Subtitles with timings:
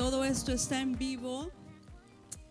[0.00, 1.52] todo esto está en vivo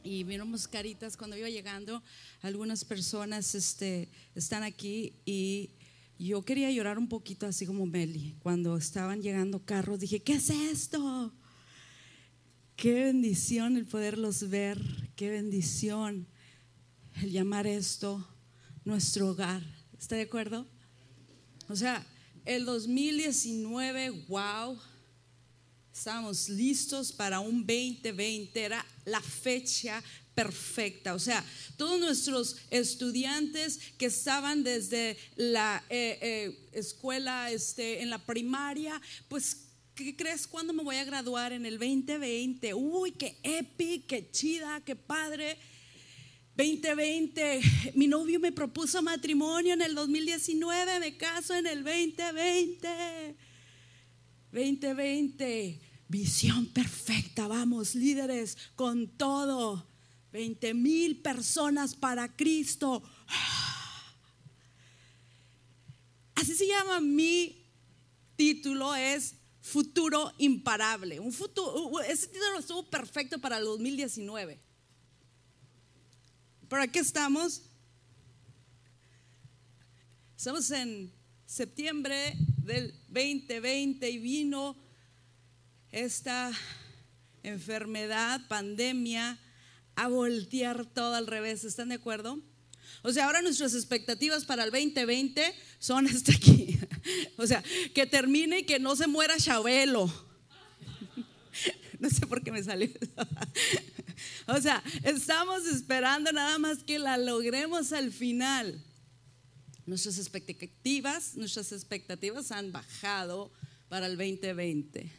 [0.03, 2.03] y miramos caritas cuando iba llegando.
[2.43, 5.71] Algunas personas este, están aquí y
[6.19, 8.35] yo quería llorar un poquito así como Meli.
[8.43, 11.33] Cuando estaban llegando carros dije, ¿qué es esto?
[12.75, 14.79] Qué bendición el poderlos ver,
[15.15, 16.27] qué bendición
[17.15, 18.27] el llamar esto
[18.85, 19.63] nuestro hogar.
[19.97, 20.67] ¿Está de acuerdo?
[21.67, 22.05] O sea,
[22.45, 24.77] el 2019, wow,
[25.99, 30.01] estábamos listos para un 2020, era la fecha
[30.33, 31.13] perfecta.
[31.13, 31.43] O sea,
[31.75, 39.65] todos nuestros estudiantes que estaban desde la eh, eh, escuela, este, en la primaria, pues
[39.93, 41.51] ¿qué crees cuándo me voy a graduar?
[41.51, 42.73] En el 2020.
[42.75, 45.57] Uy, qué epic, qué chida, qué padre.
[46.55, 47.59] 2020,
[47.95, 53.35] mi novio me propuso matrimonio en el 2019, me caso en el 2020.
[54.51, 59.87] 2020, visión perfecta, vamos, líderes, con todo.
[60.31, 63.01] 20 mil personas para Cristo.
[66.35, 67.65] Así se llama mi
[68.35, 71.19] título, es Futuro Imparable.
[71.19, 74.59] Un futuro, ese título estuvo perfecto para el 2019.
[76.67, 77.63] ¿Para qué estamos?
[80.37, 81.11] Estamos en
[81.45, 84.77] septiembre del 2020 y vino
[85.91, 86.51] esta
[87.43, 89.39] enfermedad, pandemia,
[89.95, 91.63] a voltear todo al revés.
[91.63, 92.39] ¿Están de acuerdo?
[93.01, 96.77] O sea, ahora nuestras expectativas para el 2020 son hasta aquí.
[97.37, 97.63] O sea,
[97.95, 100.11] que termine y que no se muera Chabelo.
[101.99, 102.89] No sé por qué me salió.
[104.47, 108.83] O sea, estamos esperando nada más que la logremos al final.
[109.85, 113.51] Nuestras expectativas, nuestras expectativas han bajado
[113.87, 115.18] para el 2020.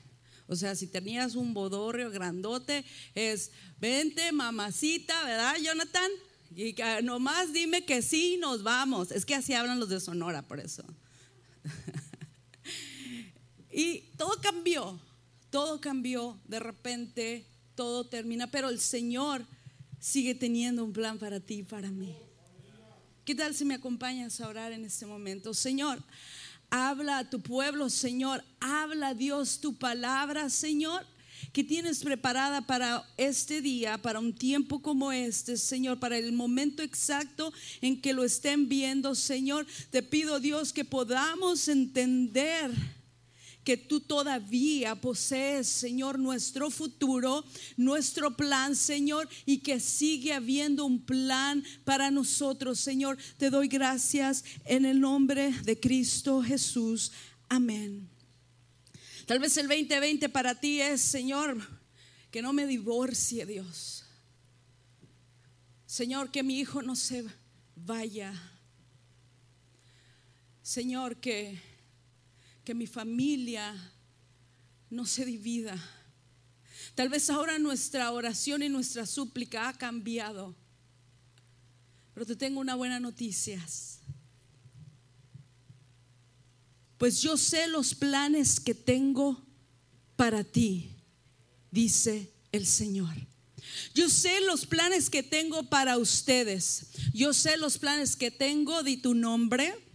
[0.50, 2.84] O sea, si tenías un bodorrio grandote,
[3.14, 6.10] es, vente mamacita, ¿verdad, Jonathan?
[6.56, 9.12] Y nomás dime que sí, nos vamos.
[9.12, 10.82] Es que así hablan los de Sonora, por eso.
[13.72, 15.00] y todo cambió,
[15.50, 16.36] todo cambió.
[16.48, 17.46] De repente
[17.76, 19.46] todo termina, pero el Señor
[20.00, 22.12] sigue teniendo un plan para ti y para mí.
[23.25, 25.54] ¿Qué tal si me acompañas a orar en este momento?
[25.54, 26.02] Señor,
[26.70, 31.04] habla a tu pueblo, Señor, habla Dios tu palabra, Señor
[31.53, 36.82] que tienes preparada para este día, para un tiempo como este, Señor, para el momento
[36.82, 39.66] exacto en que lo estén viendo, Señor.
[39.91, 42.70] Te pido, Dios, que podamos entender
[43.70, 47.44] que tú todavía posees, Señor, nuestro futuro,
[47.76, 53.16] nuestro plan, Señor, y que sigue habiendo un plan para nosotros, Señor.
[53.36, 57.12] Te doy gracias en el nombre de Cristo Jesús.
[57.48, 58.10] Amén.
[59.25, 61.56] Tal vez el 2020 para ti es, Señor,
[62.32, 64.04] que no me divorcie, Dios.
[65.87, 67.25] Señor, que mi hijo no se
[67.76, 68.34] vaya.
[70.60, 71.69] Señor, que
[72.65, 73.75] que mi familia
[74.91, 75.76] no se divida.
[76.94, 80.54] Tal vez ahora nuestra oración y nuestra súplica ha cambiado.
[82.15, 83.65] Pero te tengo una buena noticia.
[86.99, 89.43] Pues yo sé los planes que tengo
[90.16, 90.91] para ti,
[91.70, 93.15] dice el Señor.
[93.94, 96.88] Yo sé los planes que tengo para ustedes.
[97.15, 99.89] Yo sé los planes que tengo, de tu nombre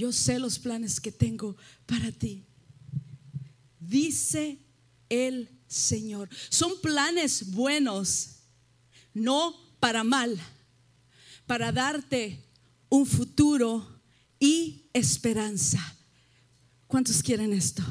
[0.00, 2.42] yo sé los planes que tengo para ti.
[3.78, 4.58] Dice
[5.10, 6.30] el Señor.
[6.48, 8.36] Son planes buenos,
[9.12, 10.40] no para mal,
[11.46, 12.42] para darte
[12.88, 14.00] un futuro
[14.38, 15.78] y esperanza.
[16.86, 17.82] ¿Cuántos quieren esto?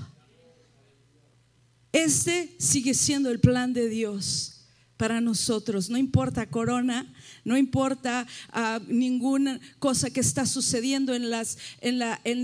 [1.91, 4.58] Este sigue siendo el plan de Dios
[4.99, 5.89] para nosotros.
[5.89, 7.09] No importa corona,
[7.45, 11.23] no importa ah, ninguna cosa que está sucediendo en,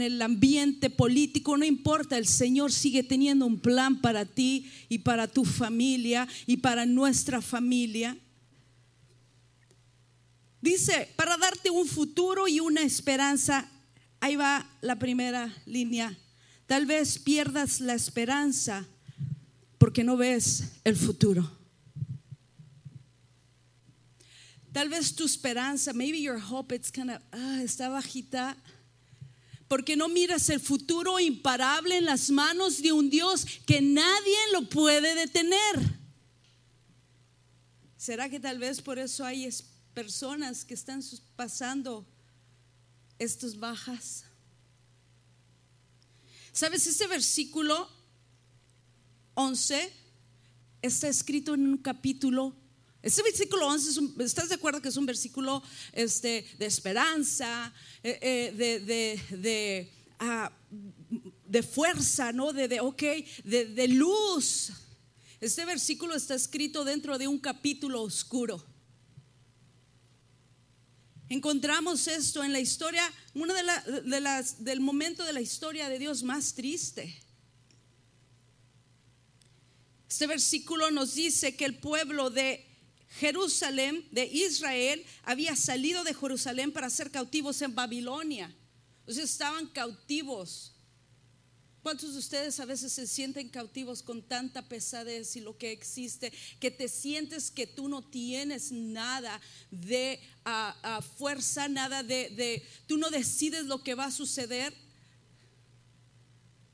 [0.02, 5.28] el ambiente político, no importa, el Señor sigue teniendo un plan para ti y para
[5.28, 8.18] tu familia y para nuestra familia.
[10.62, 13.70] Dice, para darte un futuro y una esperanza,
[14.22, 16.18] ahí va la primera línea.
[16.68, 18.88] Tal vez pierdas la esperanza
[19.78, 21.65] porque no ves el futuro.
[24.76, 28.58] Tal vez tu esperanza, maybe your hope, it's kind of, ah, está bajita.
[29.70, 34.68] Porque no miras el futuro imparable en las manos de un Dios que nadie lo
[34.68, 35.98] puede detener.
[37.96, 39.48] ¿Será que tal vez por eso hay
[39.94, 41.02] personas que están
[41.38, 42.06] pasando
[43.18, 44.26] estos bajas?
[46.52, 46.86] ¿Sabes?
[46.86, 47.90] Este versículo
[49.36, 49.94] 11
[50.82, 52.65] está escrito en un capítulo.
[53.06, 55.62] Este versículo 11, es un- ¿estás de acuerdo que es un versículo
[55.94, 57.72] este, de esperanza,
[58.02, 60.52] eh, eh, de, de, de, ah,
[61.46, 62.52] de fuerza, ¿no?
[62.52, 63.04] De, de ok,
[63.44, 64.72] de luz.
[65.40, 68.66] Este versículo está escrito dentro de un capítulo oscuro.
[71.30, 73.04] Encontramos esto en la historia,
[73.36, 77.22] uno de, la- de las, del momento de la historia de Dios más triste.
[80.10, 82.65] Este versículo nos dice que el pueblo de
[83.10, 88.54] Jerusalén, de Israel, había salido de Jerusalén para ser cautivos en Babilonia.
[89.08, 90.74] Sea, estaban cautivos.
[91.82, 96.34] ¿Cuántos de ustedes a veces se sienten cautivos con tanta pesadez y lo que existe,
[96.60, 100.20] que te sientes que tú no tienes nada de
[101.16, 104.74] fuerza, nada de, de, tú no decides lo que va a suceder?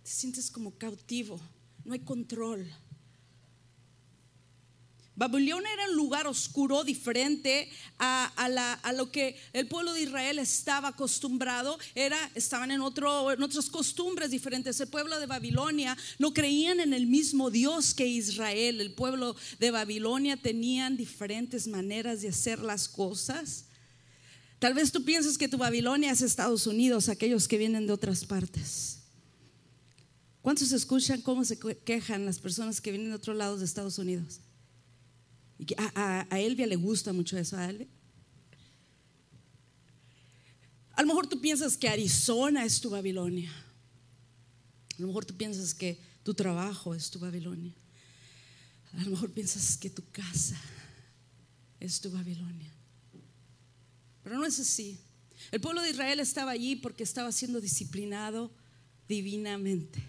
[0.01, 1.41] Te sientes como cautivo,
[1.83, 2.71] no hay control.
[5.15, 7.69] Babilonia era un lugar oscuro, diferente
[7.99, 11.77] a, lo que el pueblo de Israel estaba acostumbrado.
[12.33, 14.79] Estaban en, otro, en otras costumbres diferentes.
[14.79, 18.79] El pueblo de Babilonia no creían en el mismo Dios que Israel.
[18.79, 23.65] El pueblo de Babilonia tenían diferentes maneras de hacer las cosas.
[24.59, 28.23] Tal vez tú pienses que tu Babilonia es Estados Unidos, aquellos que vienen de otras
[28.25, 28.99] partes.
[30.41, 34.39] ¿Cuántos escuchan cómo se quejan las personas que vienen de otros lados de Estados Unidos?
[35.77, 37.87] A, a- a Elvia le gusta mucho eso, a Elvia.
[40.93, 43.51] A lo mejor tú piensas que Arizona es tu Babilonia.
[44.97, 47.73] A lo mejor tú piensas que tu trabajo es tu Babilonia.
[48.93, 50.59] A lo mejor piensas que tu casa
[51.79, 52.71] es tu Babilonia.
[54.23, 54.99] Pero no es así.
[55.51, 58.51] El pueblo de Israel estaba allí porque estaba siendo disciplinado
[59.07, 59.99] divinamente.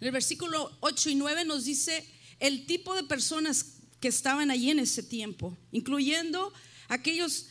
[0.00, 2.06] En el versículo 8 y 9 nos dice
[2.40, 6.52] el tipo de personas que estaban allí en ese tiempo, incluyendo
[6.88, 7.46] aquellos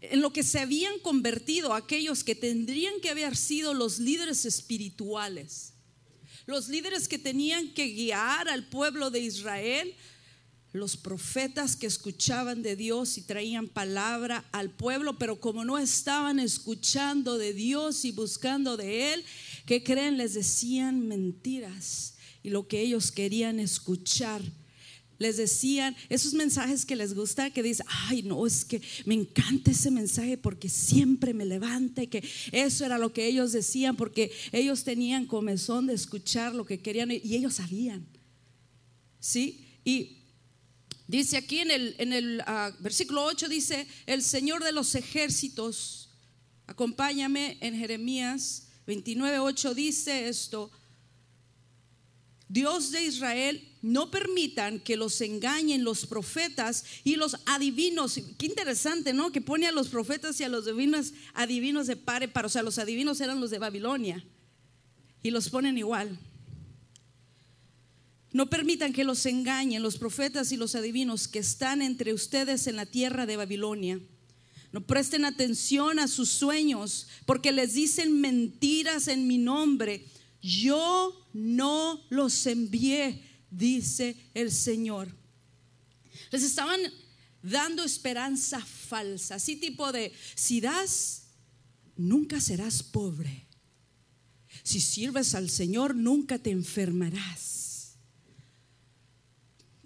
[0.00, 5.74] en lo que se habían convertido, aquellos que tendrían que haber sido los líderes espirituales,
[6.46, 9.94] los líderes que tenían que guiar al pueblo de Israel,
[10.72, 16.40] los profetas que escuchaban de Dios y traían palabra al pueblo, pero como no estaban
[16.40, 19.24] escuchando de Dios y buscando de Él,
[19.66, 20.16] ¿qué creen?
[20.16, 22.11] Les decían mentiras
[22.42, 24.42] y lo que ellos querían escuchar.
[25.18, 29.70] Les decían esos mensajes que les gusta, que dicen, ay, no, es que me encanta
[29.70, 34.32] ese mensaje porque siempre me levanta y que eso era lo que ellos decían porque
[34.50, 38.06] ellos tenían comezón de escuchar lo que querían y ellos sabían.
[39.20, 39.64] ¿Sí?
[39.84, 40.22] Y
[41.12, 46.08] Dice aquí en el, en el ah, versículo 8, dice, el Señor de los ejércitos,
[46.66, 50.70] acompáñame en Jeremías 29, 8, dice esto,
[52.52, 58.20] Dios de Israel, no permitan que los engañen los profetas y los adivinos.
[58.36, 59.32] Qué interesante, ¿no?
[59.32, 62.62] Que pone a los profetas y a los adivinos, adivinos de pare para, o sea,
[62.62, 64.22] los adivinos eran los de Babilonia
[65.22, 66.18] y los ponen igual.
[68.32, 72.76] No permitan que los engañen los profetas y los adivinos que están entre ustedes en
[72.76, 73.98] la tierra de Babilonia.
[74.72, 80.04] No presten atención a sus sueños porque les dicen mentiras en mi nombre.
[80.42, 85.08] Yo no los envié, dice el Señor.
[86.30, 86.80] Les estaban
[87.42, 91.24] dando esperanza falsa, así tipo de, si das,
[91.96, 93.46] nunca serás pobre.
[94.62, 97.96] Si sirves al Señor, nunca te enfermarás.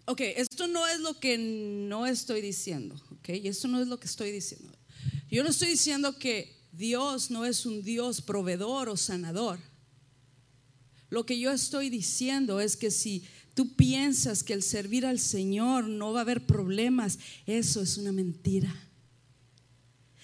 [0.04, 4.06] Ok, esto no es lo que no estoy diciendo, ok, esto no es lo que
[4.06, 4.72] estoy diciendo.
[5.28, 9.58] Yo no estoy diciendo que Dios no es un Dios proveedor o sanador.
[11.08, 15.88] Lo que yo estoy diciendo es que si tú piensas que el servir al Señor
[15.88, 18.74] no va a haber problemas, eso es una mentira.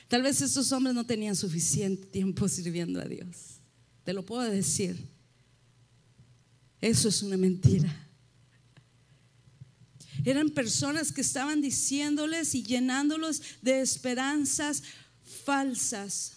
[0.09, 3.61] Tal vez estos hombres no tenían suficiente tiempo sirviendo a Dios.
[4.05, 5.09] Te lo puedo decir.
[6.81, 8.11] Eso es una mentira.
[10.25, 14.83] Eran personas que estaban diciéndoles y llenándolos de esperanzas
[15.45, 16.35] falsas.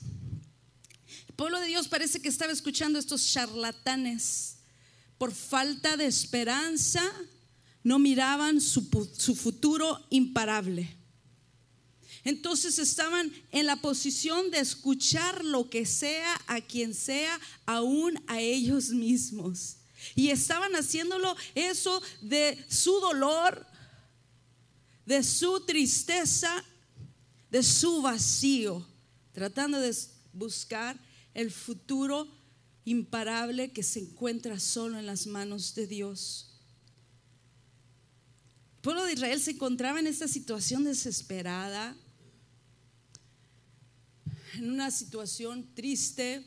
[1.36, 4.58] Pueblo de Dios parece que estaba escuchando a estos charlatanes.
[5.18, 7.04] Por falta de esperanza,
[7.84, 8.88] no miraban su,
[9.18, 10.98] su futuro imparable.
[12.24, 18.39] Entonces estaban en la posición de escuchar lo que sea a quien sea, aún a
[18.39, 19.77] ellos mismos.
[20.15, 23.65] Y estaban haciéndolo eso de su dolor,
[25.06, 26.63] de su tristeza,
[27.51, 28.86] de su vacío,
[29.34, 29.96] tratando de
[30.34, 30.98] buscar
[31.36, 32.27] el futuro
[32.86, 36.62] imparable que se encuentra solo en las manos de Dios.
[38.77, 41.96] El pueblo de Israel se encontraba en esta situación desesperada,
[44.56, 46.46] en una situación triste,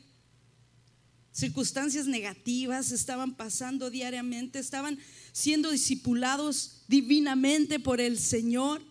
[1.31, 4.97] circunstancias negativas estaban pasando diariamente, estaban
[5.31, 8.81] siendo discipulados divinamente por el Señor,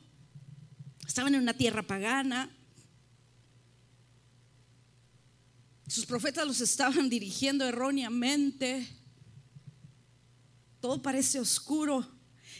[1.06, 2.54] estaban en una tierra pagana,
[5.88, 8.86] sus profetas los estaban dirigiendo erróneamente,
[10.80, 12.06] todo parece oscuro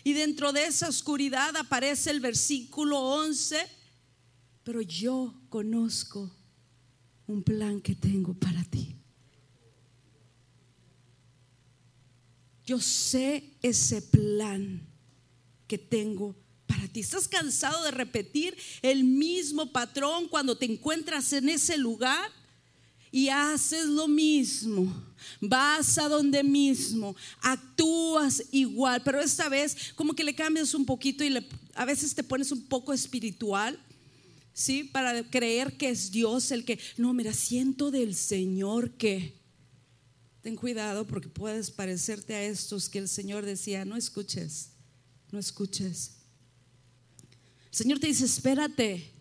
[0.03, 3.59] y dentro de esa oscuridad aparece el versículo 11,
[4.65, 6.35] pero yo conozco
[7.27, 8.97] un plan que tengo para ti.
[12.65, 14.87] Yo sé ese plan
[15.67, 17.01] que tengo para ti.
[17.01, 22.31] ¿Estás cansado de repetir el mismo patrón cuando te encuentras en ese lugar?
[23.11, 24.93] Y haces lo mismo,
[25.41, 31.25] vas a donde mismo, actúas igual, pero esta vez como que le cambias un poquito
[31.25, 31.35] y
[31.75, 33.79] a veces te pones un poco espiritual,
[34.53, 34.85] ¿sí?
[34.85, 39.39] Para creer que es Dios el que, no, mira, siento del Señor que,
[40.43, 44.71] Ten cuidado porque puedes parecerte a estos que el Señor decía, no escuches,
[45.33, 46.13] no escuches.
[47.71, 49.13] El Señor te dice, espérate,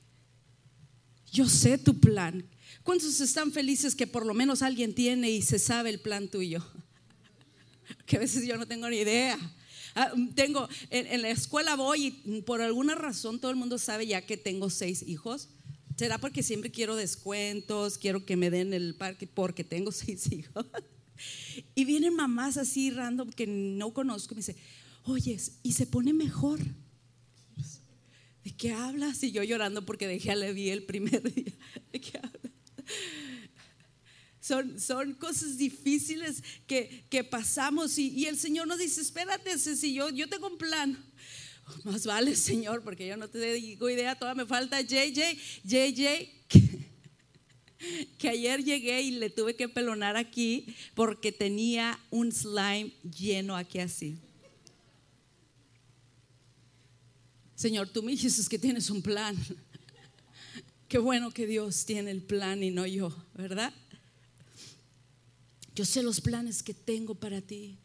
[1.32, 2.46] yo sé tu plan.
[2.88, 6.66] ¿Cuántos están felices que por lo menos alguien tiene y se sabe el plan tuyo?
[8.06, 9.38] Que a veces yo no tengo ni idea.
[9.94, 14.08] Ah, tengo, en, en, la escuela voy y por alguna razón todo el mundo sabe
[14.08, 15.50] ya que tengo seis hijos.
[15.98, 20.66] ¿Será porque siempre quiero descuentos, quiero que me den el parque porque tengo seis hijos?
[21.76, 24.56] Y vienen mamás así random que no conozco y me dice,
[25.04, 26.62] oye, y se pone mejor.
[28.46, 29.22] ¿De qué hablas?
[29.24, 31.52] Y yo llorando porque dejé a Levi el primer día.
[31.92, 32.47] ¿De qué hablas?
[34.40, 39.94] Son, son, cosas difíciles que, que pasamos y, y, el Señor nos dice, espérate, si
[39.94, 40.98] yo, yo tengo un plan.
[41.84, 46.38] Más vale, Señor, porque yo no te digo idea, todavía me falta JJ, JJ
[48.18, 53.80] que ayer llegué y le tuve que pelonar aquí porque tenía un slime lleno aquí
[53.80, 54.18] así.
[57.56, 59.36] Señor, tú me dices que tienes un plan.
[60.88, 63.74] Qué bueno que Dios tiene el plan y no yo, ¿verdad?
[65.76, 67.78] Yo sé los planes que tengo para ti.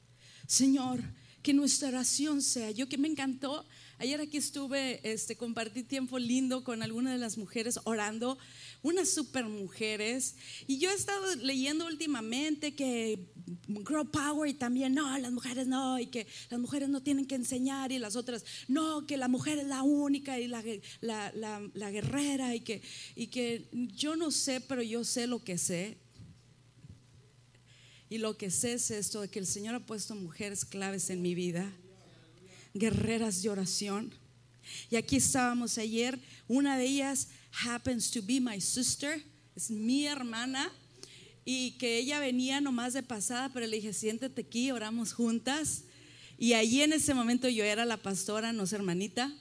[0.46, 1.02] Señor,
[1.42, 3.66] que nuestra oración sea, yo que me encantó,
[3.98, 8.38] ayer aquí estuve, este, compartí tiempo lindo con algunas de las mujeres orando
[8.82, 10.34] unas super mujeres.
[10.66, 13.32] Y yo he estado leyendo últimamente que
[13.68, 17.34] Girl Power y también, no, las mujeres no, y que las mujeres no tienen que
[17.34, 20.62] enseñar y las otras, no, que la mujer es la única y la,
[21.00, 22.82] la, guerrera y que,
[23.14, 25.98] y que yo no sé, pero yo sé lo que sé.
[28.08, 31.22] Y lo que sé es esto, de que el Señor ha puesto mujeres claves en
[31.22, 31.72] mi vida,
[32.74, 34.14] guerreras de oración.
[34.90, 37.28] Y aquí estábamos ayer, una de ellas
[37.64, 39.22] happens to be my sister,
[39.54, 40.72] es mi hermana,
[41.44, 45.84] y que ella venía nomás de pasada, pero le dije, siéntate aquí, oramos juntas.
[46.38, 49.32] Y allí en ese momento yo era la pastora, no es hermanita.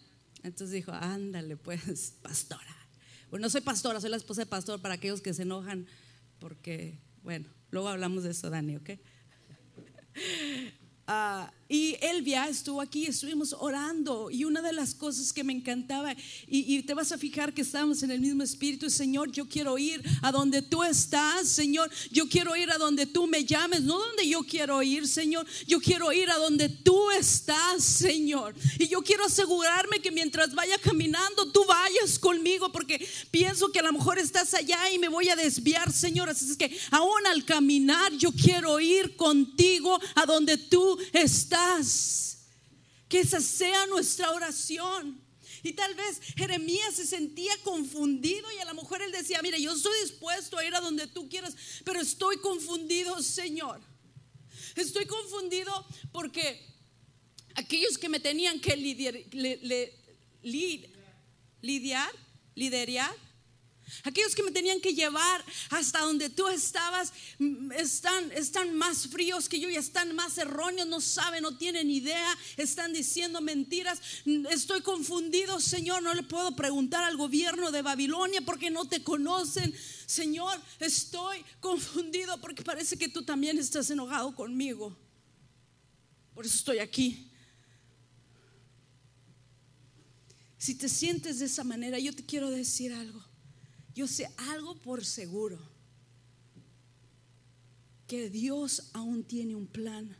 [0.43, 2.75] Entonces dijo, ándale pues, pastora.
[3.29, 5.87] Bueno, no soy pastora, soy la esposa de pastor para aquellos que se enojan,
[6.39, 8.89] porque, bueno, luego hablamos de eso, Dani, ¿ok?
[11.13, 16.13] Ah, y Elvia estuvo aquí, estuvimos orando y una de las cosas que me encantaba,
[16.45, 20.03] y, te vas a fijar que estamos en el mismo espíritu, Señor, yo quiero ir
[20.21, 24.27] a donde tú estás, Señor, yo quiero ir a donde tú me llames, no donde
[24.27, 28.53] yo quiero ir, Señor, yo quiero ir a donde tú estás, Señor.
[28.77, 33.83] Y yo quiero asegurarme que mientras vaya caminando, tú vayas conmigo, porque pienso que a
[33.83, 36.27] lo mejor estás allá y me voy a desviar, Señor.
[36.27, 41.60] Así es que aún al caminar, yo quiero ir contigo a donde tú estás.
[43.07, 45.21] Que esa sea nuestra oración.
[45.63, 49.73] Y tal vez Jeremías se sentía confundido y a lo mejor él decía, mira, yo
[49.73, 53.79] estoy dispuesto a ir a donde tú quieras, pero estoy confundido, Señor.
[54.75, 56.65] Estoy confundido porque
[57.55, 59.15] aquellos que me tenían que lidiar,
[60.41, 62.11] lidiar,
[62.55, 63.15] liderar,
[64.03, 69.59] Aquellos que me tenían que llevar hasta donde tú estabas mm, están, más fríos que
[69.59, 74.01] yo y están más erróneos, no saben, no tienen idea, están diciendo mentiras.
[74.25, 79.03] Mm, estoy confundido, Señor, no le puedo preguntar al gobierno de Babilonia porque no te
[79.03, 79.73] conocen.
[80.05, 84.97] Señor, estoy confundido porque parece que tú también estás enojado conmigo.
[86.33, 87.29] Por eso estoy aquí.
[90.57, 93.30] Si te sientes de esa manera, yo te quiero decir algo
[93.93, 95.59] yo sé algo por seguro.
[98.07, 100.13] que Dios aún tiene un plan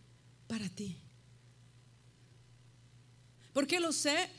[0.48, 0.96] para ti.
[3.52, 4.30] ¿Por qué lo sé?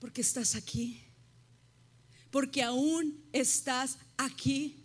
[0.00, 1.02] Porque estás aquí.
[2.30, 4.82] Porque aún estás aquí.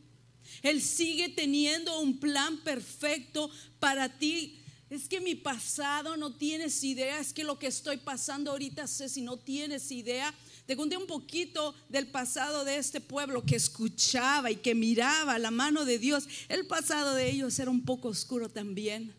[0.61, 3.49] Él sigue teniendo un plan perfecto
[3.79, 4.59] para ti.
[4.89, 9.09] Es que mi pasado no tienes idea, es que lo que estoy pasando ahorita sé
[9.09, 10.33] si no tienes idea.
[10.67, 15.49] Te conté un poquito del pasado de este pueblo que escuchaba y que miraba la
[15.49, 16.27] mano de Dios.
[16.49, 19.15] El pasado de ellos era un poco oscuro también.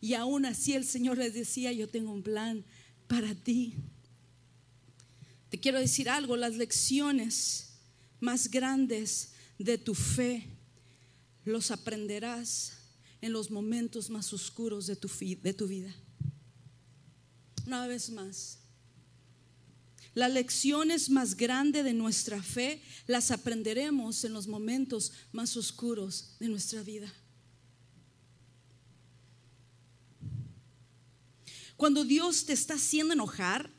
[0.00, 2.64] Y aún así el Señor les decía, yo tengo un plan
[3.06, 3.74] para ti.
[5.50, 7.78] Te quiero decir algo, las lecciones
[8.18, 10.48] más grandes de tu fe
[11.44, 12.72] los aprenderás
[13.20, 15.08] en los momentos más oscuros de tu,
[15.42, 15.94] de tu vida.
[17.66, 18.57] Una vez más,
[20.18, 26.48] las lecciones más grandes de nuestra fe las aprenderemos en los momentos más oscuros de
[26.48, 27.14] nuestra vida.
[31.76, 33.70] Cuando Dios te está haciendo enojar,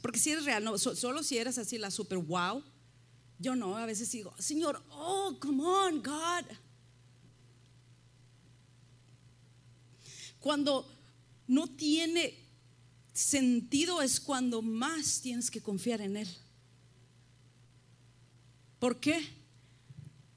[0.00, 2.62] porque si eres real, no, solo si eres así la super wow,
[3.40, 6.44] yo no, a veces digo, Señor, oh, come on, God.
[10.38, 10.88] Cuando
[11.48, 12.49] no tiene
[13.20, 16.28] sentido es cuando más tienes que confiar en Él.
[18.78, 19.20] ¿Por qué?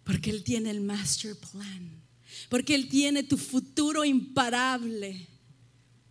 [0.04, 2.02] Porque Él tiene el master plan.
[2.50, 5.28] Porque Él tiene tu futuro imparable.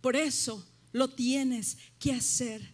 [0.01, 2.73] Por eso lo tienes que hacer.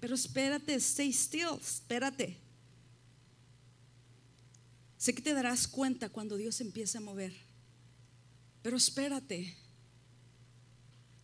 [0.00, 2.38] Pero espérate, stay still, espérate.
[4.98, 7.34] Sé que te darás cuenta cuando Dios empiece a mover.
[8.62, 9.56] Pero espérate.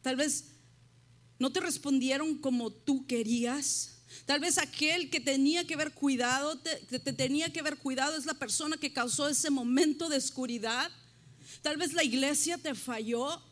[0.00, 0.51] Tal vez
[1.42, 3.94] no te respondieron como tú querías.
[4.26, 8.26] Tal vez aquel que tenía que haber cuidado, te, te tenía que haber cuidado es
[8.26, 10.88] la persona que causó ese momento de oscuridad.
[11.60, 13.42] Tal vez la iglesia te falló.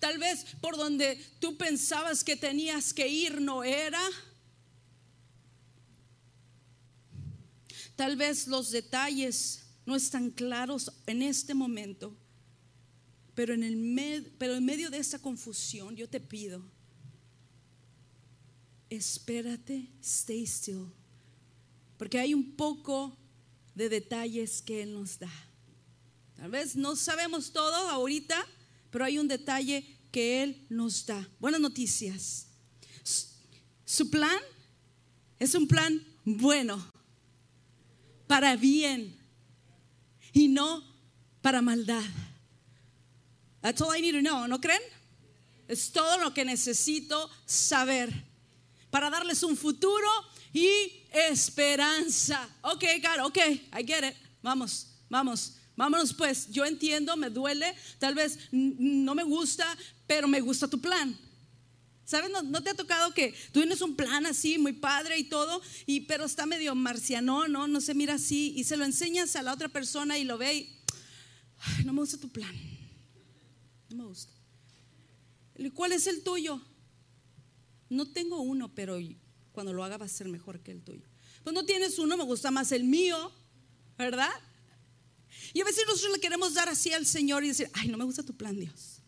[0.00, 4.02] Tal vez por donde tú pensabas que tenías que ir no era.
[7.94, 12.16] Tal vez los detalles no están claros en este momento,
[13.36, 16.74] pero en, el pero en medio de esta confusión yo te pido,
[18.90, 20.86] espérate, stay still,
[21.98, 23.16] porque hay un poco
[23.74, 25.30] de detalles que Él nos da.
[26.36, 28.46] Tal vez no sabemos todo ahorita,
[28.90, 31.28] pero hay un detalle que Él nos da.
[31.38, 32.46] Buenas noticias.
[33.84, 34.38] Su plan
[35.38, 36.92] es un plan bueno,
[38.26, 39.16] para bien
[40.32, 40.82] y no
[41.40, 42.02] para maldad.
[43.60, 44.82] That's all I need to know, ¿no creen?
[45.68, 48.25] Es todo lo que necesito saber
[48.90, 50.08] para darles un futuro
[50.52, 52.48] y esperanza.
[52.62, 53.38] Ok, God, ok,
[53.78, 54.16] I get it.
[54.42, 55.54] Vamos, vamos.
[55.76, 59.66] Vámonos pues, yo entiendo, me duele, tal vez no me gusta,
[60.06, 61.16] pero me gusta tu plan.
[62.06, 62.30] ¿Sabes?
[62.30, 66.02] No, te ha tocado que tú tienes un plan así, muy padre y todo, y,
[66.02, 67.66] pero está medio marciano, ¿no?
[67.66, 70.54] No se mira así, y se lo enseñas a la otra persona y lo ve
[70.54, 70.76] y,
[71.84, 72.54] no me gusta tu plan.
[73.90, 74.32] No me gusta.
[75.74, 76.62] ¿Cuál es el tuyo?
[77.88, 78.98] No tengo uno, pero
[79.52, 81.06] cuando lo haga va a ser mejor que el tuyo.
[81.44, 83.32] Pues no tienes uno, me gusta más el mío,
[83.96, 84.32] ¿verdad?
[85.52, 88.04] Y a veces nosotros le queremos dar así al Señor y decir, ay, no me
[88.04, 89.00] gusta tu plan, Dios.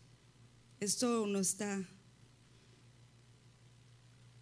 [0.79, 1.85] Esto no está.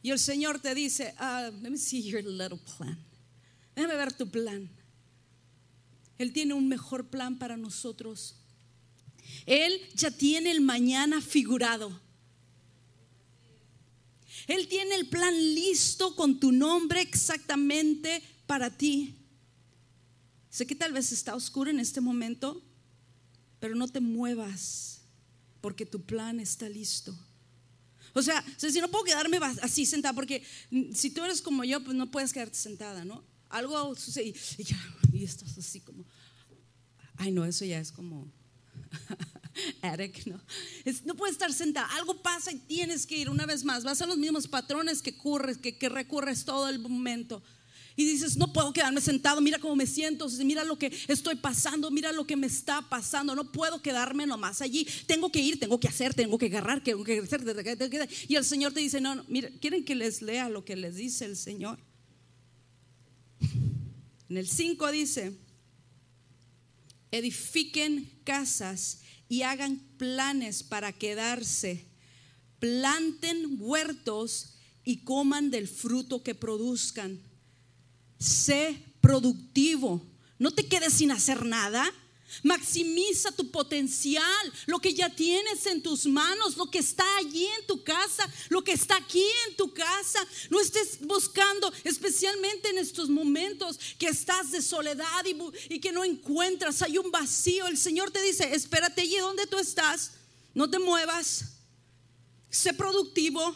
[0.02, 2.98] Y el Señor te dice, uh, let me see your little plan.
[3.76, 4.70] Déjame ver tu plan.
[6.18, 8.36] Él tiene un mejor plan para nosotros.
[9.46, 12.00] Él ya tiene el mañana figurado.
[14.48, 19.16] Él tiene el plan listo con tu nombre exactamente para ti.
[20.50, 22.64] Sé que tal vez está oscuro en este momento,
[23.60, 25.02] pero no te muevas
[25.60, 27.18] porque tu plan está listo.
[28.14, 30.44] O sea, si no puedo quedarme así sentada, porque
[30.96, 33.24] si tú eres como yo, pues no puedes quedarte sentada, ¿no?
[33.50, 34.80] Algo sucede y, ya,
[35.14, 36.06] y estás así como,
[37.18, 38.32] ay no, eso ya es como
[39.82, 40.40] Eric, ¿no?
[41.06, 44.06] no puedes estar sentada, algo pasa y tienes que ir una vez más, vas a
[44.06, 47.42] los mismos patrones que, curres, que, que recurres todo el momento.
[48.00, 51.90] Y dices, no puedo quedarme sentado, mira cómo me siento, mira lo que estoy pasando,
[51.90, 55.80] mira lo que me está pasando, no puedo quedarme nomás allí, tengo que ir, tengo
[55.80, 58.10] que hacer, tengo que agarrar, tengo que hacer.
[58.28, 60.96] Y el Señor te dice, no, no, mira, ¿quieren que les lea lo que les
[60.96, 61.80] dice el Señor?
[64.30, 65.36] En el 5 dice,
[67.10, 71.86] edifiquen casas y hagan planes para quedarse,
[72.60, 77.20] planten huertos y coman del fruto que produzcan
[78.20, 80.02] sé productivo.
[80.40, 81.86] No te quedes sin hacer nada.
[82.44, 87.66] Maximiza tu potencial, lo que ya tienes en tus manos, lo que está allí en
[87.66, 90.20] tu casa, lo que está aquí en tu casa.
[90.50, 96.04] No estés buscando, especialmente en estos momentos que estás de soledad y, y que no
[96.04, 97.68] encuentras, hay un vacío.
[97.68, 100.12] El Señor te dice, espérate allí donde tú estás,
[100.54, 101.46] no te muevas,
[102.50, 103.56] sé productivo.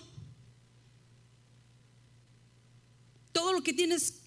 [3.32, 4.21] Todo lo que tienes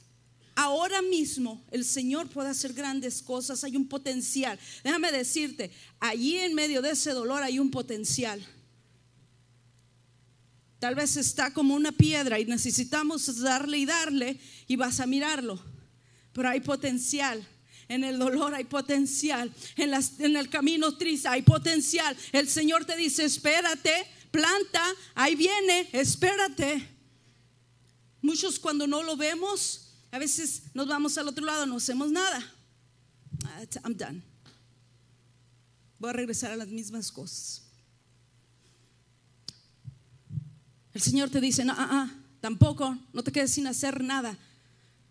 [0.54, 4.58] ahora mismo el Señor puede hacer grandes cosas, hay un potencial.
[4.82, 8.44] Déjame decirte, allí en medio de ese dolor hay un potencial.
[10.78, 15.58] Tal vez está como una piedra y necesitamos darle y darle y vas a mirarlo,
[16.32, 17.48] pero hay potencial.
[17.88, 22.16] En el dolor hay potencial, en, el camino triste hay potencial.
[22.32, 24.82] El Señor te dice, espérate, planta,
[25.14, 26.86] ahí viene, espérate.
[28.22, 29.83] Muchos cuando no lo vemos,
[30.14, 32.40] a veces nos vamos al otro lado, no hacemos nada.
[33.46, 34.22] Ah, I'm done.
[35.98, 37.62] Voy a regresar a las mismas cosas.
[40.92, 44.38] El Señor te dice, no, ah, ah, tampoco, no te quedes sin hacer nada.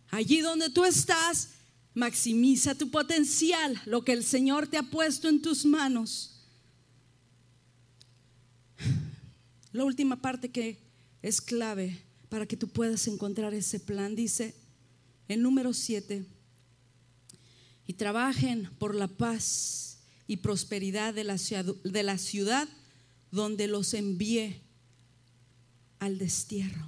[0.09, 1.49] Allí donde tú estás,
[1.93, 6.45] maximiza tu potencial, lo que el Señor te ha puesto en tus manos.
[9.73, 10.79] La última parte que
[11.21, 14.62] es clave para que tú puedas encontrar ese plan, dice,
[15.27, 16.25] el número 7.
[17.87, 22.67] Y trabajen por la paz y prosperidad de la, ciudad, de la ciudad
[23.31, 24.61] donde los envié
[25.99, 26.87] al destierro.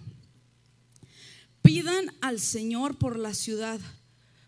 [1.61, 3.79] Pidan al Señor por la ciudad,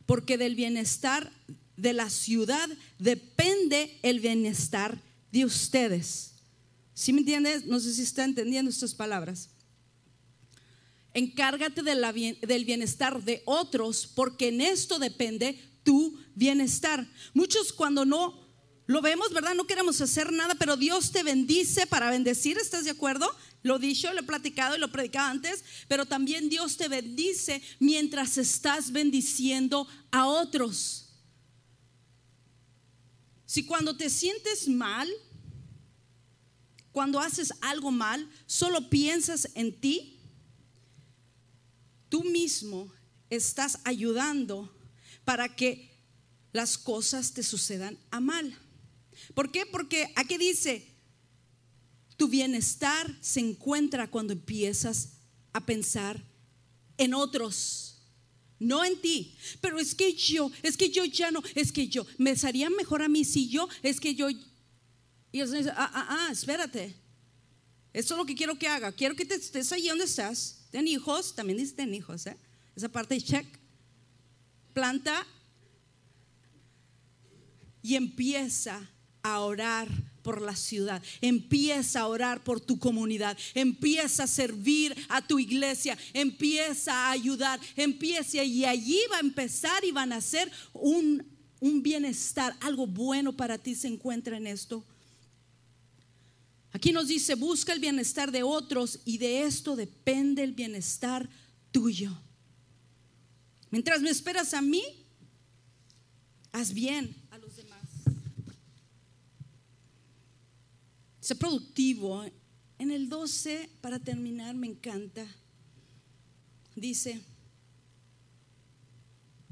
[0.06, 1.32] porque del bienestar
[1.76, 2.70] de la ciudad
[3.00, 6.34] depende el bienestar de ustedes.
[6.94, 7.66] ¿Sí me entiendes?
[7.66, 9.50] No sé si está entendiendo estas palabras.
[11.14, 17.08] Encárgate del bienestar de otros porque en esto depende tu bienestar.
[17.34, 18.48] Muchos cuando no
[18.88, 19.54] lo vemos, ¿verdad?
[19.54, 23.30] No queremos hacer nada, pero Dios te bendice para bendecir, ¿estás de acuerdo?
[23.62, 27.62] Lo dicho, lo he platicado y lo he predicado antes, pero también Dios te bendice
[27.80, 31.10] mientras estás bendiciendo a otros.
[33.46, 35.10] Si cuando te sientes mal,
[36.94, 40.17] cuando haces algo mal, solo piensas en ti,
[42.10, 42.92] tú mismo
[43.30, 44.74] estás ayudando
[45.26, 45.90] para que
[46.54, 48.58] las cosas te sucedan a mal.
[49.34, 49.66] ¿Por qué?
[49.66, 50.88] Porque aquí dice,
[52.16, 55.10] tu bienestar se encuentra cuando empiezas
[55.54, 56.24] a pensar
[56.98, 57.98] en otros,
[58.60, 59.36] no en ti.
[59.62, 63.02] Pero es que yo, es que yo ya no, es que yo, me sería mejor
[63.02, 64.30] a mí si yo, es que yo...
[64.30, 66.96] Y el dice, ah, ah, ah, espérate.
[67.94, 68.92] Esto es lo que quiero que haga.
[68.92, 72.38] Quiero que te estés ahí donde estás ten hijos, también dice ten hijos, ¿eh?
[72.76, 73.46] Esa parte check.
[74.74, 75.26] Planta
[77.82, 78.88] y empieza
[79.24, 79.88] a orar
[80.22, 85.98] por la ciudad, empieza a orar por tu comunidad, empieza a servir a tu iglesia,
[86.14, 91.26] empieza a ayudar, empieza y allí va a empezar y van a hacer un,
[91.62, 94.86] un bienestar, algo bueno para ti se encuentra en esto.
[96.78, 101.28] Aquí nos dice, busca el bienestar de otros y de esto depende el bienestar
[101.72, 102.16] tuyo.
[103.72, 104.84] Mientras me esperas a mí,
[106.52, 107.82] haz bien a los demás.
[111.20, 112.24] Sé productivo.
[112.78, 115.26] En el 12, para terminar, me encanta.
[116.76, 117.20] Dice,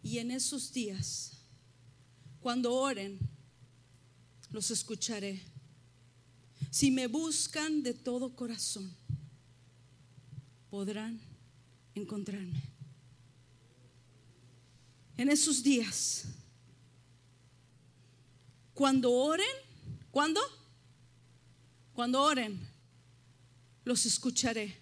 [0.03, 1.39] y en esos días,
[2.39, 3.17] cuando oren,
[4.51, 5.54] los escucharé
[6.75, 8.93] si me buscan de todo corazón,
[10.69, 11.21] podrán
[11.93, 12.61] encontrarme.
[15.15, 16.25] En esos días,
[18.73, 19.47] cuando oren.
[20.11, 22.59] Cuando oren,
[23.85, 24.77] los escucharé.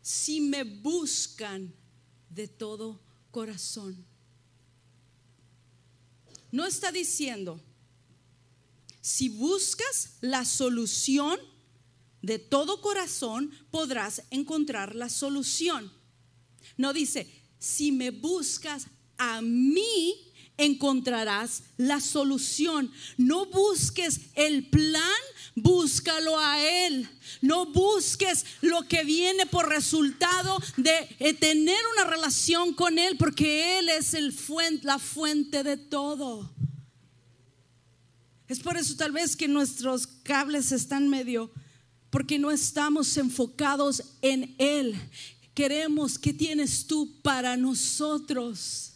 [0.00, 1.70] Si me buscan
[2.30, 2.98] de todo
[3.30, 4.06] corazón.
[6.50, 7.60] No está diciendo,
[9.02, 11.38] si buscas la solución
[12.22, 15.92] de todo corazón, podrás encontrar la solución.
[16.76, 18.86] No dice, si me buscas
[19.18, 22.92] a mí, encontrarás la solución.
[23.16, 25.02] No busques el plan,
[25.56, 27.08] búscalo a Él.
[27.40, 33.80] No busques lo que viene por resultado de eh, tener una relación con Él, porque
[33.80, 34.14] Él es
[34.82, 36.52] la fuente de todo.
[38.48, 41.50] Es por eso tal vez que nuestros cables están medio,
[42.10, 44.94] porque no estamos enfocados en Él.
[45.54, 48.92] Queremos, ¿qué tienes tú para nosotros?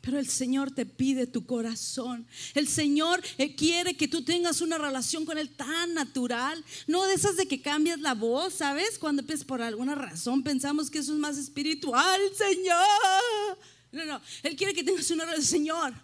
[0.00, 2.26] Pero el Señor te pide tu corazón.
[2.54, 6.64] El Señor eh, quiere que tú tengas una relación con Él tan natural.
[6.86, 8.98] No de esas de que cambias la voz, ¿sabes?
[8.98, 13.58] Cuando pues, por alguna razón pensamos que eso es más espiritual, Señor.
[13.92, 14.20] No, no.
[14.42, 15.94] Él quiere que tengas una relación, Señor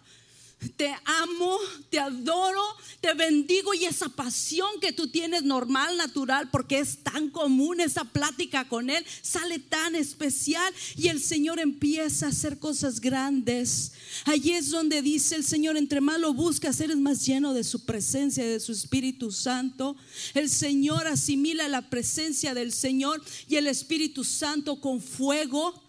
[0.75, 1.57] te amo,
[1.89, 2.63] te adoro,
[2.99, 8.05] te bendigo y esa pasión que tú tienes normal, natural, porque es tan común esa
[8.05, 13.91] plática con Él, sale tan especial y el Señor empieza a hacer cosas grandes.
[14.25, 17.85] Allí es donde dice el Señor, entre más lo buscas, eres más lleno de su
[17.85, 19.95] presencia, de su Espíritu Santo.
[20.33, 25.83] El Señor asimila la presencia del Señor y el Espíritu Santo con fuego.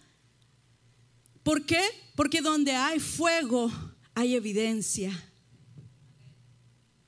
[1.41, 1.81] ¿Por qué?
[2.15, 3.71] Porque donde hay fuego,
[4.13, 5.11] hay evidencia.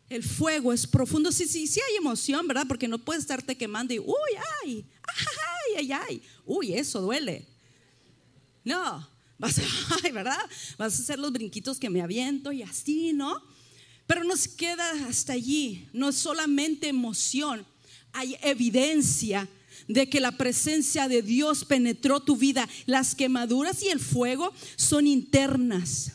[0.09, 1.31] El fuego es profundo.
[1.31, 2.65] Sí, sí, sí hay emoción, ¿verdad?
[2.67, 4.31] Porque no puedes estarte quemando y, uy,
[4.63, 7.47] ay, ay, ay, ay, uy, eso duele.
[8.63, 9.61] No, vas a,
[10.03, 10.39] ay, ¿verdad?
[10.77, 13.41] Vas a hacer los brinquitos que me aviento y así, ¿no?
[14.05, 15.87] Pero nos queda hasta allí.
[15.93, 17.65] No es solamente emoción,
[18.11, 19.47] hay evidencia
[19.87, 22.67] de que la presencia de Dios penetró tu vida.
[22.85, 26.13] Las quemaduras y el fuego son internas.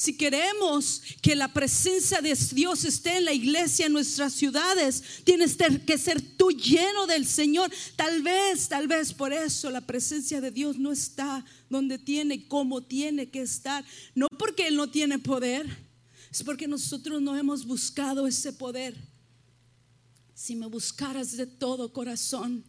[0.00, 5.58] Si queremos que la presencia de Dios esté en la iglesia, en nuestras ciudades, tienes
[5.84, 7.70] que ser tú lleno del Señor.
[7.96, 12.82] Tal vez, tal vez por eso la presencia de Dios no está donde tiene, como
[12.82, 13.84] tiene que estar.
[14.14, 15.66] No porque Él no tiene poder,
[16.30, 18.96] es porque nosotros no hemos buscado ese poder.
[20.32, 22.64] Si me buscaras de todo corazón,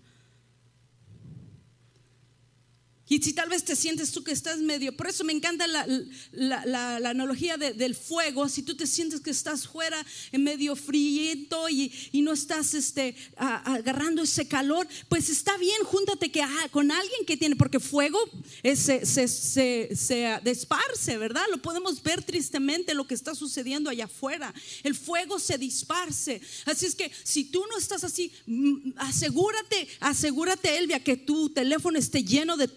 [3.11, 7.09] Y si tal vez te sientes tú que estás medio, por eso me encanta la,
[7.09, 11.33] analogía del fuego, si tú te sientes que estás fuera en medio frío
[11.69, 16.89] y, y, no estás este, agarrando ese calor, pues está bien, júntate que, ah, con
[16.89, 18.17] alguien que tiene, porque fuego
[18.63, 21.43] se, se, se, desparce, ¿verdad?
[21.51, 24.53] Lo podemos ver tristemente lo que está sucediendo allá afuera.
[24.83, 26.39] El fuego se disparce.
[26.63, 31.99] Así es que si tú no estás así, mm, asegúrate, asegúrate, Elvia, que tu teléfono
[31.99, 32.69] esté lleno de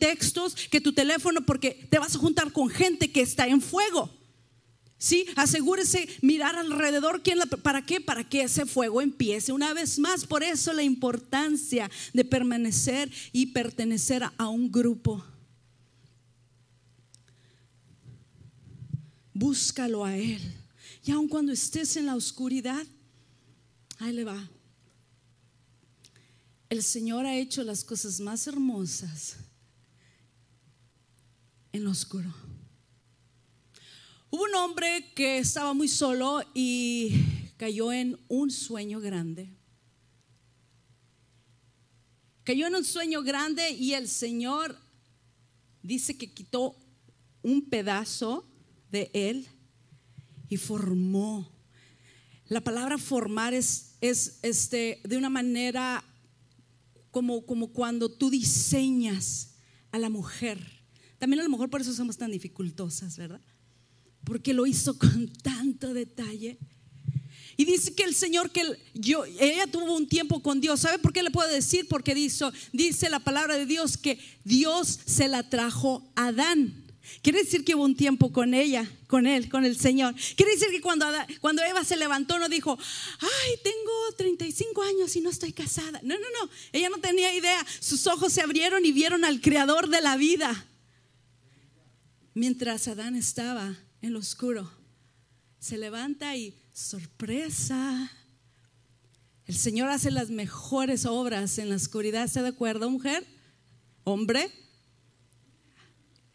[0.71, 4.11] que tu teléfono, porque te vas a juntar con gente que está en fuego.
[4.99, 7.23] Sí, asegúrese mirar alrededor.
[7.23, 8.01] ¿quién ¿Para qué?
[8.01, 10.25] Para que ese fuego empiece una vez más.
[10.25, 15.23] Por eso la importancia de permanecer y pertenecer a un grupo.
[19.35, 20.41] Búscalo a Él.
[21.05, 22.87] Y aun cuando estés en la oscuridad,
[23.99, 24.49] ahí le va.
[26.71, 29.37] El Señor ha hecho las cosas más hermosas
[31.75, 32.33] en lo oscuro.
[34.31, 37.13] Hubo un hombre que estaba muy solo y
[37.57, 39.51] cayó en un sueño grande.
[42.45, 44.79] Cayó en un sueño grande y el Señor
[45.83, 46.77] dice que quitó
[47.43, 48.49] un pedazo
[48.93, 49.49] de él
[50.49, 51.51] y formó.
[52.47, 56.05] La palabra formar es, es este, de una manera
[57.11, 59.57] como, como cuando tú diseñas
[59.91, 60.84] a la mujer
[61.25, 63.41] también a lo mejor por eso somos tan dificultosas, ¿verdad?
[64.25, 66.59] Porque lo hizo con tanto detalle.
[67.57, 70.81] Y dice que el Señor, que yo, ella tuvo un tiempo con Dios.
[70.81, 71.89] ¿Sabe por qué le puedo decir?
[71.89, 76.85] Porque dice, dice la palabra de Dios que Dios se la trajo a Adán.
[77.23, 80.15] Quiere decir que hubo un tiempo con ella, con él, con el Señor.
[80.37, 81.07] Quiere decir que cuando,
[81.41, 82.79] cuando Eva se levantó no dijo,
[83.19, 86.01] ay, tengo 35 años y no estoy casada.
[86.03, 86.51] No, no, no.
[86.71, 87.65] Ella no tenía idea.
[87.81, 90.67] Sus ojos se abrieron y vieron al creador de la vida
[92.35, 94.71] mientras Adán estaba en lo oscuro.
[95.59, 98.11] Se levanta y sorpresa.
[99.47, 102.25] El Señor hace las mejores obras en la oscuridad.
[102.25, 103.27] ¿Está de acuerdo, mujer?
[104.03, 104.51] Hombre.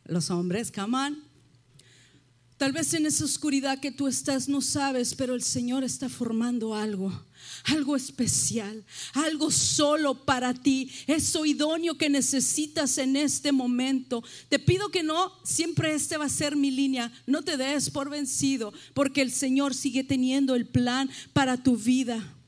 [0.06, 1.29] Los hombres, come on.
[2.60, 6.76] Tal vez en esa oscuridad que tú estás no sabes, pero el Señor está formando
[6.76, 7.10] algo,
[7.64, 14.26] algo especial, algo solo para ti, eso idóneo que necesitas en este momento.
[14.50, 18.10] Te pido que no, siempre este va a ser mi línea, no te des por
[18.10, 22.39] vencido, porque el Señor sigue teniendo el plan para tu vida.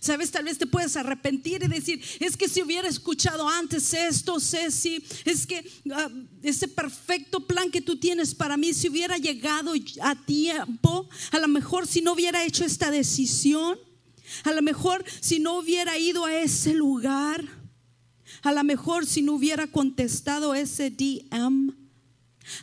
[0.00, 4.40] Sabes, tal vez te puedes arrepentir y decir, es que si hubiera escuchado antes esto,
[4.40, 6.10] Ceci, es que ah,
[6.42, 11.48] ese perfecto plan que tú tienes para mí, si hubiera llegado a tiempo, a lo
[11.48, 13.78] mejor si no hubiera hecho esta decisión,
[14.44, 17.44] a lo mejor si no hubiera ido a ese lugar,
[18.42, 21.74] a lo mejor si no hubiera contestado ese DM,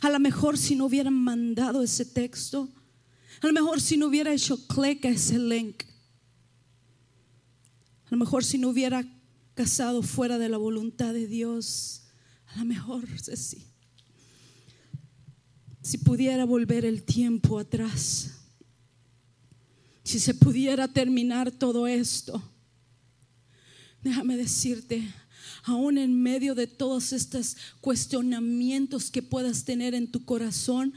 [0.00, 2.68] a lo mejor si no hubieran mandado ese texto,
[3.40, 5.82] a lo mejor si no hubiera hecho clic a ese link.
[8.14, 9.04] A lo mejor si no hubiera
[9.54, 12.04] casado fuera de la voluntad de Dios,
[12.46, 13.66] a lo mejor sí.
[15.82, 18.30] Si pudiera volver el tiempo atrás,
[20.04, 22.40] si se pudiera terminar todo esto,
[24.00, 25.12] déjame decirte,
[25.64, 30.94] aún en medio de todos estos cuestionamientos que puedas tener en tu corazón,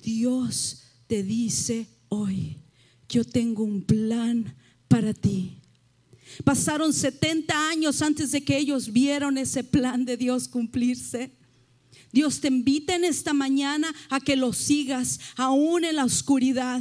[0.00, 2.58] Dios te dice hoy,
[3.08, 4.54] yo tengo un plan
[4.86, 5.58] para ti.
[6.42, 11.30] Pasaron 70 años antes de que ellos vieron ese plan de Dios cumplirse.
[12.12, 16.80] Dios te invita en esta mañana a que lo sigas aún en la oscuridad.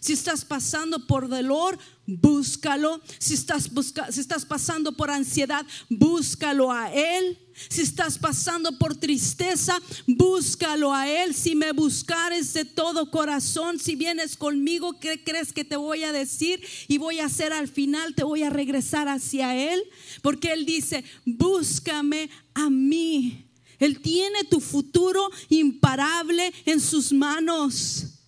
[0.00, 3.00] Si estás pasando por dolor, búscalo.
[3.18, 3.70] Si estás,
[4.10, 7.38] si estás pasando por ansiedad, búscalo a Él.
[7.68, 11.34] Si estás pasando por tristeza, búscalo a Él.
[11.34, 16.12] Si me buscares de todo corazón, si vienes conmigo, ¿qué crees que te voy a
[16.12, 16.64] decir?
[16.88, 19.82] Y voy a hacer al final, te voy a regresar hacia Él.
[20.22, 23.46] Porque Él dice, búscame a mí.
[23.78, 28.21] Él tiene tu futuro imparable en sus manos.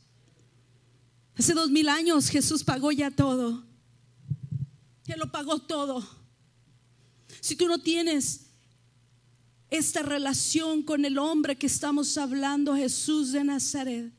[1.36, 3.64] Hace dos mil años Jesús pagó ya todo.
[5.06, 6.06] Él lo pagó todo.
[7.40, 8.46] Si tú no tienes
[9.68, 14.12] esta relación con el hombre que estamos hablando, Jesús de Nazaret,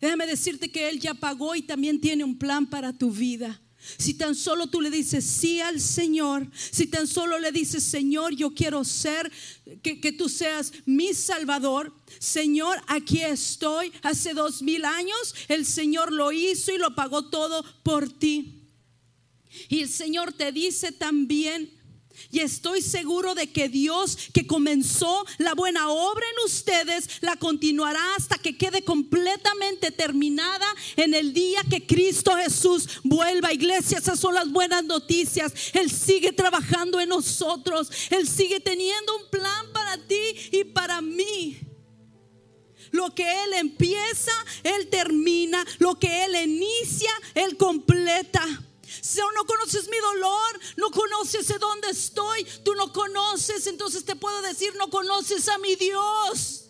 [0.00, 3.60] déjame decirte que Él ya pagó y también tiene un plan para tu vida.
[3.98, 8.34] Si tan solo tú le dices sí al Señor, si tan solo le dices, Señor,
[8.34, 9.30] yo quiero ser,
[9.82, 13.92] que, que, tú seas mi Salvador, Señor, aquí estoy.
[14.02, 18.62] Hace dos mil años el Señor lo hizo y lo pagó todo por ti.
[19.68, 21.70] Y el Señor te dice también,
[22.30, 28.00] y estoy seguro de que Dios que comenzó la buena obra en ustedes la continuará
[28.16, 33.52] hasta que quede completamente terminada en el día que Cristo Jesús vuelva.
[33.52, 35.52] Iglesia, esas son las buenas noticias.
[35.72, 37.90] Él sigue trabajando en nosotros.
[38.10, 41.58] Él sigue teniendo un plan para ti y para mí.
[42.94, 44.30] Lo que Él empieza,
[44.62, 45.66] Él termina.
[45.78, 46.64] Lo que Él inicia,
[50.76, 55.58] no conoces de dónde estoy, tú no conoces, entonces te puedo decir, no conoces a
[55.58, 56.66] mi Dios.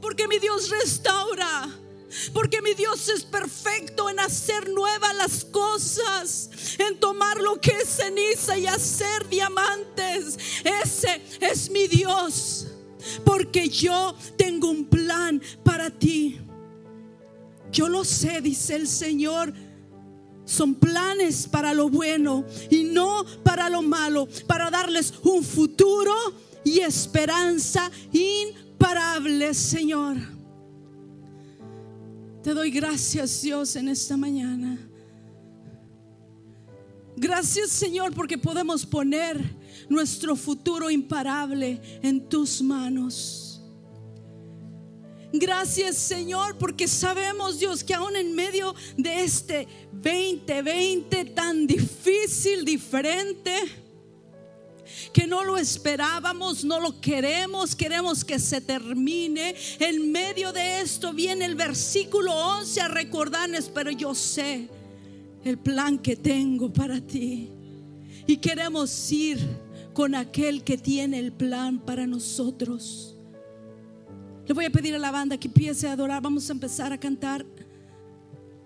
[0.00, 1.78] Porque mi Dios restaura.
[2.34, 7.88] Porque mi Dios es perfecto en hacer nuevas las cosas, en tomar lo que es
[7.88, 10.36] ceniza y hacer diamantes.
[10.62, 12.66] Ese es mi Dios.
[13.24, 16.38] Porque yo tengo un plan para ti.
[17.70, 19.54] Yo lo sé, dice el Señor
[20.52, 26.14] son planes para lo bueno y no para lo malo, para darles un futuro
[26.62, 30.18] y esperanza imparable, Señor.
[32.42, 34.78] Te doy gracias, Dios, en esta mañana.
[37.16, 39.40] Gracias, Señor, porque podemos poner
[39.88, 43.51] nuestro futuro imparable en tus manos.
[45.32, 53.56] Gracias Señor, porque sabemos Dios que aún en medio de este 2020 tan difícil, diferente,
[55.12, 59.54] que no lo esperábamos, no lo queremos, queremos que se termine.
[59.78, 64.68] En medio de esto viene el versículo 11 a recordarnos, pero yo sé
[65.44, 67.48] el plan que tengo para ti.
[68.26, 69.38] Y queremos ir
[69.92, 73.11] con aquel que tiene el plan para nosotros.
[74.46, 76.22] Le voy a pedir a la banda que empiece a adorar.
[76.22, 77.46] Vamos a empezar a cantar.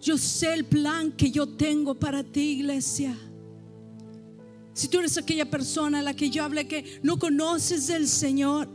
[0.01, 3.17] Yo sé el plan que yo tengo para ti, iglesia.
[4.73, 8.69] Si tú eres aquella persona a la que yo hablé que no conoces del Señor,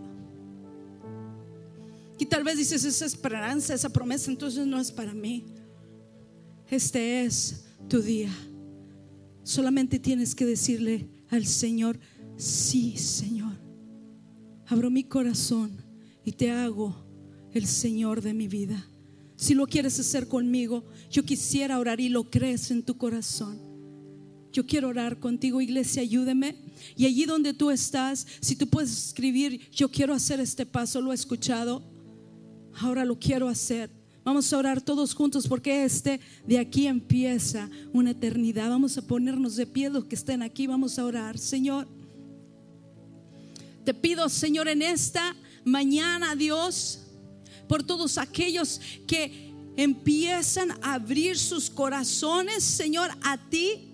[2.18, 5.46] y tal vez dices esa esperanza, esa promesa, entonces no es para mí.
[6.70, 8.32] Este es tu día.
[9.44, 12.00] Solamente tienes que decirle al Señor,
[12.38, 13.54] sí, Señor.
[14.68, 15.91] Abro mi corazón
[16.26, 16.96] y te hago
[17.54, 18.88] el Señor de mi vida.
[19.36, 23.60] Si lo quieres hacer conmigo, yo quisiera orar y lo crees en tu corazón.
[24.54, 26.56] Yo quiero orar contigo, iglesia, ayúdeme.
[26.96, 31.12] Y allí donde tú estás, si tú puedes escribir, yo quiero hacer este paso, lo
[31.12, 31.82] he escuchado,
[32.76, 33.90] ahora lo quiero hacer.
[34.24, 38.70] Vamos a orar todos juntos porque este de aquí empieza una eternidad.
[38.70, 41.40] Vamos a ponernos de pie los que estén aquí, vamos a orar.
[41.40, 41.88] Señor,
[43.84, 45.36] te pido, Señor, en esta
[45.66, 47.00] mañana, Dios,
[47.68, 53.92] por todos aquellos que empiezan a abrir sus corazones, Señor, a ti,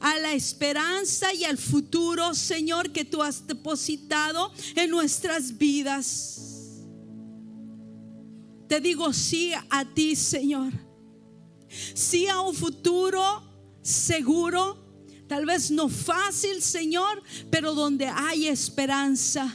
[0.00, 6.46] a la esperanza y al futuro, Señor, que tú has depositado en nuestras vidas.
[8.68, 10.72] Te digo sí a ti, Señor.
[11.94, 13.42] Sí a un futuro
[13.82, 14.84] seguro,
[15.28, 19.54] tal vez no fácil, Señor, pero donde hay esperanza.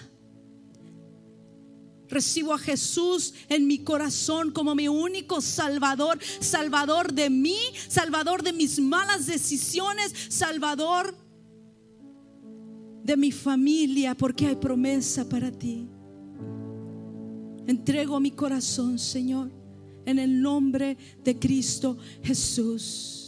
[2.11, 7.57] Recibo a Jesús en mi corazón como mi único Salvador, Salvador de mí,
[7.87, 11.15] Salvador de mis malas decisiones, Salvador
[13.01, 15.87] de mi familia, porque hay promesa para ti.
[17.65, 19.49] Entrego mi corazón, Señor,
[20.05, 23.20] en el nombre de Cristo Jesús.